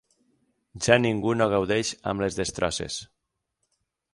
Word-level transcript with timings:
Ja 0.85 0.95
ningú 1.03 1.35
no 1.41 1.47
gaudeix 1.51 1.91
amb 2.13 2.25
les 2.25 2.39
destrosses. 2.41 2.99